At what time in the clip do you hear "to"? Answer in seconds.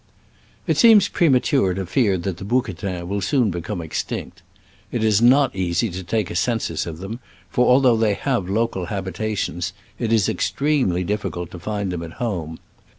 1.75-1.85, 5.91-6.03, 11.51-11.59